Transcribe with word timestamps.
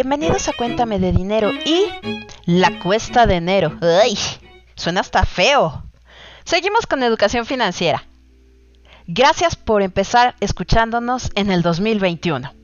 Bienvenidos 0.00 0.46
a 0.46 0.52
Cuéntame 0.52 1.00
de 1.00 1.10
Dinero 1.10 1.50
y 1.52 1.86
la 2.46 2.78
cuesta 2.78 3.26
de 3.26 3.34
enero. 3.34 3.76
¡Ay! 3.80 4.16
Suena 4.76 5.00
hasta 5.00 5.24
feo. 5.24 5.82
Seguimos 6.44 6.86
con 6.86 7.02
educación 7.02 7.46
financiera. 7.46 8.06
Gracias 9.08 9.56
por 9.56 9.82
empezar 9.82 10.36
escuchándonos 10.38 11.32
en 11.34 11.50
el 11.50 11.62
2021. 11.62 12.54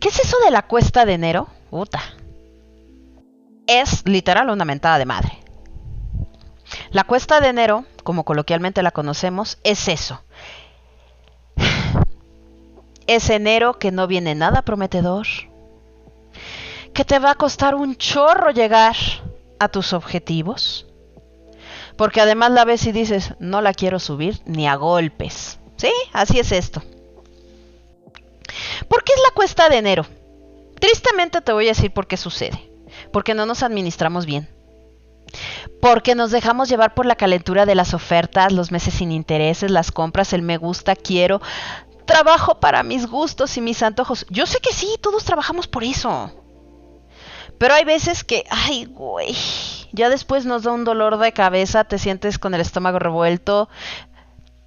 ¿Qué 0.00 0.08
es 0.08 0.18
eso 0.18 0.38
de 0.42 0.50
la 0.50 0.62
cuesta 0.62 1.04
de 1.04 1.12
enero? 1.12 1.48
Puta. 1.68 2.00
Es 3.66 4.08
literal 4.08 4.48
una 4.48 4.64
mentada 4.64 4.96
de 4.96 5.04
madre. 5.04 5.38
La 6.92 7.04
cuesta 7.04 7.40
de 7.40 7.48
enero, 7.48 7.84
como 8.04 8.24
coloquialmente 8.24 8.82
la 8.82 8.90
conocemos, 8.90 9.58
es 9.64 9.86
eso. 9.86 10.22
Es 13.06 13.28
enero 13.28 13.78
que 13.78 13.92
no 13.92 14.06
viene 14.06 14.34
nada 14.34 14.62
prometedor, 14.62 15.26
que 16.96 17.04
te 17.04 17.18
va 17.18 17.32
a 17.32 17.34
costar 17.34 17.74
un 17.74 17.94
chorro 17.96 18.52
llegar 18.52 18.96
a 19.58 19.68
tus 19.68 19.92
objetivos, 19.92 20.86
porque 21.98 22.22
además 22.22 22.52
la 22.52 22.64
ves 22.64 22.86
y 22.86 22.92
dices, 22.92 23.34
no 23.38 23.60
la 23.60 23.74
quiero 23.74 23.98
subir 23.98 24.40
ni 24.46 24.66
a 24.66 24.76
golpes. 24.76 25.58
¿Sí? 25.76 25.92
Así 26.14 26.38
es 26.38 26.52
esto. 26.52 26.82
¿Por 28.88 29.04
qué 29.04 29.12
es 29.12 29.20
la 29.22 29.34
cuesta 29.34 29.68
de 29.68 29.76
enero? 29.76 30.06
Tristemente 30.80 31.42
te 31.42 31.52
voy 31.52 31.66
a 31.66 31.72
decir 31.72 31.92
por 31.92 32.06
qué 32.06 32.16
sucede. 32.16 32.70
Porque 33.12 33.34
no 33.34 33.44
nos 33.44 33.62
administramos 33.62 34.24
bien. 34.24 34.48
Porque 35.82 36.14
nos 36.14 36.30
dejamos 36.30 36.70
llevar 36.70 36.94
por 36.94 37.04
la 37.04 37.16
calentura 37.16 37.66
de 37.66 37.74
las 37.74 37.92
ofertas, 37.92 38.52
los 38.52 38.72
meses 38.72 38.94
sin 38.94 39.12
intereses, 39.12 39.70
las 39.70 39.92
compras, 39.92 40.32
el 40.32 40.40
me 40.40 40.56
gusta, 40.56 40.96
quiero. 40.96 41.42
Trabajo 42.06 42.58
para 42.58 42.82
mis 42.82 43.06
gustos 43.06 43.54
y 43.58 43.60
mis 43.60 43.82
antojos. 43.82 44.24
Yo 44.30 44.46
sé 44.46 44.60
que 44.60 44.72
sí, 44.72 44.96
todos 45.02 45.24
trabajamos 45.24 45.66
por 45.66 45.84
eso. 45.84 46.45
Pero 47.58 47.74
hay 47.74 47.84
veces 47.84 48.24
que, 48.24 48.44
ay, 48.50 48.84
güey, 48.84 49.34
ya 49.92 50.08
después 50.08 50.44
nos 50.44 50.64
da 50.64 50.72
un 50.72 50.84
dolor 50.84 51.18
de 51.18 51.32
cabeza, 51.32 51.84
te 51.84 51.98
sientes 51.98 52.38
con 52.38 52.54
el 52.54 52.60
estómago 52.60 52.98
revuelto, 52.98 53.68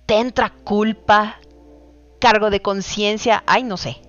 te 0.05 0.17
entra 0.17 0.49
culpa, 0.49 1.37
cargo 2.19 2.49
de 2.49 2.61
conciencia, 2.61 3.43
ay, 3.45 3.63
no 3.63 3.77
sé. 3.77 4.01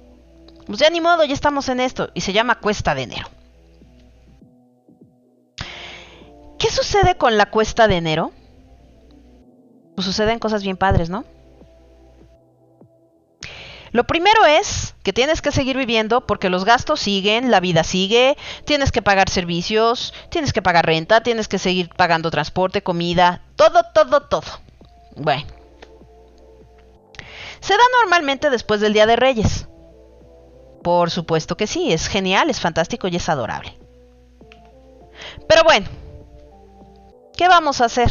Pues 0.66 0.78
ya 0.78 0.88
ni 0.88 1.00
modo, 1.00 1.24
ya 1.24 1.34
estamos 1.34 1.68
en 1.68 1.80
esto 1.80 2.10
y 2.14 2.22
se 2.22 2.32
llama 2.32 2.60
cuesta 2.60 2.94
de 2.94 3.02
enero. 3.02 3.28
¿Qué 6.58 6.70
sucede 6.70 7.16
con 7.16 7.36
la 7.36 7.50
cuesta 7.50 7.88
de 7.88 7.96
enero? 7.96 8.32
Pues 9.94 10.06
suceden 10.06 10.38
cosas 10.38 10.62
bien 10.62 10.76
padres, 10.76 11.10
¿no? 11.10 11.24
Lo 13.92 14.04
primero 14.04 14.44
es 14.46 14.89
que 15.02 15.12
tienes 15.12 15.40
que 15.40 15.52
seguir 15.52 15.76
viviendo 15.76 16.26
porque 16.26 16.50
los 16.50 16.64
gastos 16.64 17.00
siguen, 17.00 17.50
la 17.50 17.60
vida 17.60 17.84
sigue, 17.84 18.36
tienes 18.64 18.92
que 18.92 19.02
pagar 19.02 19.28
servicios, 19.28 20.12
tienes 20.28 20.52
que 20.52 20.62
pagar 20.62 20.86
renta, 20.86 21.22
tienes 21.22 21.48
que 21.48 21.58
seguir 21.58 21.88
pagando 21.88 22.30
transporte, 22.30 22.82
comida, 22.82 23.42
todo, 23.56 23.82
todo, 23.94 24.22
todo. 24.22 24.60
Bueno. 25.16 25.46
Se 27.60 27.74
da 27.74 27.82
normalmente 28.00 28.50
después 28.50 28.80
del 28.80 28.92
Día 28.92 29.06
de 29.06 29.16
Reyes. 29.16 29.68
Por 30.82 31.10
supuesto 31.10 31.56
que 31.56 31.66
sí, 31.66 31.92
es 31.92 32.06
genial, 32.06 32.48
es 32.48 32.60
fantástico 32.60 33.06
y 33.08 33.16
es 33.16 33.28
adorable. 33.28 33.76
Pero 35.46 35.62
bueno, 35.64 35.86
¿qué 37.36 37.48
vamos 37.48 37.80
a 37.80 37.86
hacer? 37.86 38.08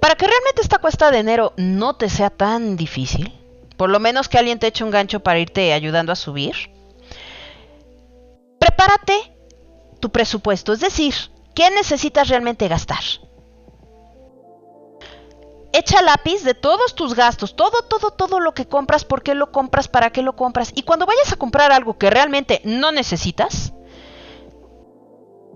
Para 0.00 0.14
que 0.14 0.26
realmente 0.26 0.62
esta 0.62 0.78
cuesta 0.78 1.10
de 1.10 1.18
enero 1.18 1.52
no 1.56 1.96
te 1.96 2.08
sea 2.08 2.30
tan 2.30 2.76
difícil, 2.76 3.41
por 3.76 3.90
lo 3.90 4.00
menos 4.00 4.28
que 4.28 4.38
alguien 4.38 4.58
te 4.58 4.66
eche 4.66 4.84
un 4.84 4.90
gancho 4.90 5.20
para 5.20 5.38
irte 5.38 5.72
ayudando 5.72 6.12
a 6.12 6.16
subir, 6.16 6.54
prepárate 8.58 9.36
tu 10.00 10.10
presupuesto, 10.10 10.72
es 10.72 10.80
decir, 10.80 11.14
¿qué 11.54 11.70
necesitas 11.70 12.28
realmente 12.28 12.68
gastar? 12.68 13.02
Echa 15.72 16.02
lápiz 16.02 16.44
de 16.44 16.54
todos 16.54 16.94
tus 16.94 17.14
gastos, 17.14 17.56
todo, 17.56 17.82
todo, 17.88 18.10
todo 18.10 18.40
lo 18.40 18.52
que 18.52 18.66
compras, 18.66 19.04
por 19.06 19.22
qué 19.22 19.34
lo 19.34 19.52
compras, 19.52 19.88
para 19.88 20.10
qué 20.10 20.20
lo 20.20 20.36
compras. 20.36 20.70
Y 20.74 20.82
cuando 20.82 21.06
vayas 21.06 21.32
a 21.32 21.36
comprar 21.36 21.72
algo 21.72 21.96
que 21.96 22.10
realmente 22.10 22.60
no 22.64 22.92
necesitas, 22.92 23.72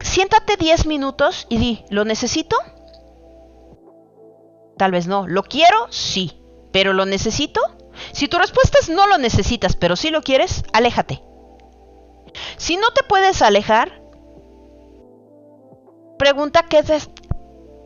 siéntate 0.00 0.56
10 0.56 0.86
minutos 0.86 1.46
y 1.50 1.58
di, 1.58 1.84
¿lo 1.90 2.06
necesito? 2.06 2.56
Tal 4.78 4.90
vez 4.90 5.06
no. 5.06 5.26
¿Lo 5.26 5.42
quiero? 5.42 5.86
Sí. 5.90 6.40
¿Pero 6.72 6.92
lo 6.92 7.06
necesito? 7.06 7.60
Si 8.12 8.28
tu 8.28 8.38
respuesta 8.38 8.78
es 8.80 8.88
no 8.88 9.06
lo 9.06 9.18
necesitas, 9.18 9.76
pero 9.76 9.96
si 9.96 10.10
lo 10.10 10.22
quieres, 10.22 10.64
aléjate. 10.72 11.22
Si 12.56 12.76
no 12.76 12.90
te 12.90 13.02
puedes 13.02 13.42
alejar, 13.42 14.02
pregunta 16.18 16.64
qué, 16.64 16.82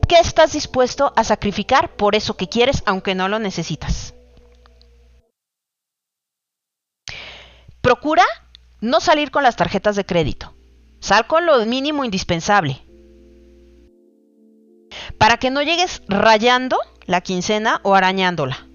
qué 0.08 0.18
estás 0.18 0.52
dispuesto 0.52 1.12
a 1.16 1.24
sacrificar 1.24 1.96
por 1.96 2.14
eso 2.14 2.36
que 2.36 2.48
quieres, 2.48 2.82
aunque 2.86 3.14
no 3.14 3.28
lo 3.28 3.38
necesitas. 3.38 4.14
Procura 7.80 8.24
no 8.80 9.00
salir 9.00 9.30
con 9.30 9.42
las 9.42 9.56
tarjetas 9.56 9.96
de 9.96 10.04
crédito. 10.04 10.54
Sal 11.00 11.26
con 11.26 11.46
lo 11.46 11.64
mínimo 11.64 12.04
indispensable. 12.04 12.82
Para 15.18 15.38
que 15.38 15.50
no 15.50 15.62
llegues 15.62 16.02
rayando 16.08 16.78
la 17.06 17.20
quincena 17.20 17.80
o 17.82 17.94
arañándola. 17.94 18.69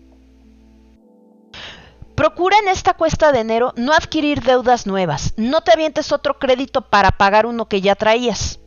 Procura 2.25 2.57
en 2.57 2.69
esta 2.69 2.95
cuesta 2.95 3.31
de 3.31 3.41
enero 3.41 3.71
no 3.75 3.93
adquirir 3.93 4.41
deudas 4.41 4.87
nuevas. 4.87 5.35
No 5.37 5.61
te 5.61 5.71
avientes 5.71 6.11
otro 6.11 6.39
crédito 6.39 6.81
para 6.81 7.11
pagar 7.11 7.45
uno 7.45 7.67
que 7.69 7.81
ya 7.81 7.93
traías. 7.93 8.59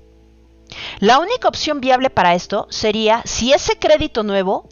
La 1.00 1.18
única 1.18 1.48
opción 1.48 1.80
viable 1.80 2.08
para 2.08 2.36
esto 2.36 2.68
sería 2.70 3.20
si 3.24 3.52
ese 3.52 3.76
crédito 3.76 4.22
nuevo 4.22 4.68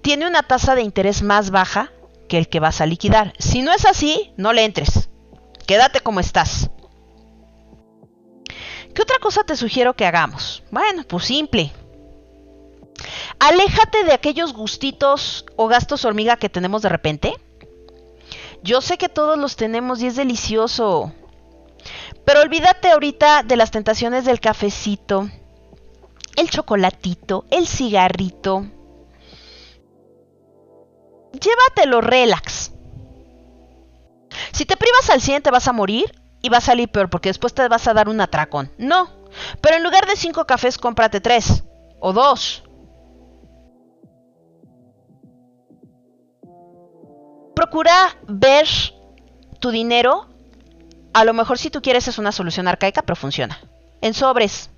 tiene 0.00 0.26
una 0.26 0.44
tasa 0.44 0.74
de 0.74 0.80
interés 0.80 1.20
más 1.20 1.50
baja 1.50 1.92
que 2.26 2.38
el 2.38 2.48
que 2.48 2.58
vas 2.58 2.80
a 2.80 2.86
liquidar. 2.86 3.34
Si 3.38 3.60
no 3.60 3.70
es 3.70 3.84
así, 3.84 4.32
no 4.38 4.54
le 4.54 4.64
entres. 4.64 5.10
Quédate 5.66 6.00
como 6.00 6.20
estás. 6.20 6.70
¿Qué 8.94 9.02
otra 9.02 9.18
cosa 9.20 9.44
te 9.44 9.56
sugiero 9.56 9.92
que 9.92 10.06
hagamos? 10.06 10.62
Bueno, 10.70 11.04
pues 11.06 11.26
simple. 11.26 11.70
Aléjate 13.38 14.04
de 14.04 14.12
aquellos 14.12 14.52
gustitos 14.52 15.44
o 15.56 15.68
gastos 15.68 16.04
hormiga 16.04 16.36
que 16.36 16.48
tenemos 16.48 16.82
de 16.82 16.88
repente. 16.88 17.34
Yo 18.62 18.80
sé 18.80 18.98
que 18.98 19.08
todos 19.08 19.38
los 19.38 19.56
tenemos 19.56 20.00
y 20.02 20.06
es 20.06 20.16
delicioso. 20.16 21.12
Pero 22.24 22.40
olvídate 22.40 22.90
ahorita 22.90 23.42
de 23.42 23.56
las 23.56 23.70
tentaciones 23.70 24.24
del 24.24 24.40
cafecito, 24.40 25.28
el 26.36 26.50
chocolatito, 26.50 27.44
el 27.50 27.66
cigarrito. 27.66 28.66
Llévatelo 31.32 32.00
relax. 32.00 32.72
Si 34.52 34.64
te 34.64 34.76
privas 34.76 35.10
al 35.10 35.20
100 35.20 35.42
te 35.42 35.50
vas 35.50 35.68
a 35.68 35.72
morir 35.72 36.12
y 36.42 36.48
va 36.48 36.58
a 36.58 36.62
salir 36.62 36.88
peor 36.88 37.10
porque 37.10 37.28
después 37.28 37.54
te 37.54 37.68
vas 37.68 37.86
a 37.86 37.94
dar 37.94 38.08
un 38.08 38.20
atracón. 38.20 38.72
No, 38.78 39.08
pero 39.60 39.76
en 39.76 39.82
lugar 39.82 40.06
de 40.06 40.16
5 40.16 40.46
cafés 40.46 40.78
cómprate 40.78 41.20
3 41.20 41.64
o 42.00 42.12
2. 42.12 42.64
Procura 47.66 48.16
ver 48.28 48.68
tu 49.58 49.72
dinero 49.72 50.28
a 51.12 51.24
lo 51.24 51.34
mejor 51.34 51.58
si 51.58 51.68
tú 51.68 51.82
quieres 51.82 52.06
es 52.06 52.16
una 52.16 52.30
solución 52.30 52.68
arcaica, 52.68 53.02
pero 53.02 53.16
funciona. 53.16 53.58
En 54.02 54.14
sobres. 54.14 54.70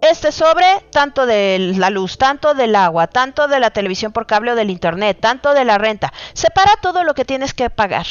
Este 0.00 0.32
sobre, 0.32 0.66
tanto 0.90 1.24
de 1.24 1.74
la 1.78 1.88
luz, 1.90 2.18
tanto 2.18 2.54
del 2.54 2.74
agua, 2.74 3.06
tanto 3.06 3.46
de 3.46 3.60
la 3.60 3.70
televisión 3.70 4.10
por 4.10 4.26
cable 4.26 4.50
o 4.50 4.54
del 4.56 4.70
internet, 4.70 5.18
tanto 5.20 5.54
de 5.54 5.64
la 5.64 5.78
renta. 5.78 6.12
Separa 6.32 6.72
todo 6.82 7.04
lo 7.04 7.14
que 7.14 7.24
tienes 7.24 7.54
que 7.54 7.70
pagar. 7.70 8.06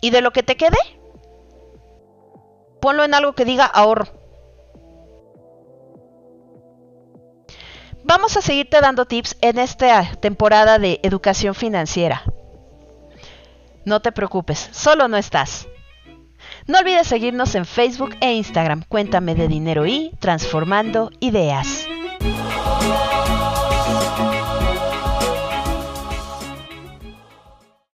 Y 0.00 0.10
de 0.10 0.20
lo 0.20 0.30
que 0.30 0.44
te 0.44 0.56
quede, 0.56 0.78
ponlo 2.80 3.02
en 3.02 3.12
algo 3.12 3.32
que 3.32 3.44
diga 3.44 3.64
ahorro. 3.64 4.06
Vamos 8.18 8.36
a 8.36 8.42
seguirte 8.42 8.80
dando 8.80 9.06
tips 9.06 9.36
en 9.42 9.60
esta 9.60 10.16
temporada 10.16 10.80
de 10.80 10.98
educación 11.04 11.54
financiera. 11.54 12.24
No 13.84 14.02
te 14.02 14.10
preocupes, 14.10 14.70
solo 14.72 15.06
no 15.06 15.16
estás. 15.16 15.68
No 16.66 16.80
olvides 16.80 17.06
seguirnos 17.06 17.54
en 17.54 17.64
Facebook 17.64 18.16
e 18.20 18.34
Instagram. 18.34 18.82
Cuéntame 18.88 19.36
de 19.36 19.46
dinero 19.46 19.86
y 19.86 20.10
transformando 20.18 21.12
ideas. 21.20 21.86